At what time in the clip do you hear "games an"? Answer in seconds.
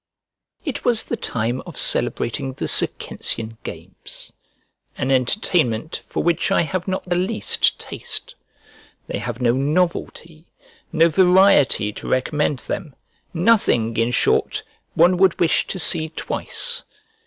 3.61-5.11